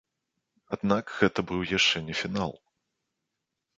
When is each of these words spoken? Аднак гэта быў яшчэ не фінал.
Аднак 0.77 1.05
гэта 1.19 1.39
быў 1.51 1.61
яшчэ 1.77 1.97
не 2.07 2.15
фінал. 2.23 2.51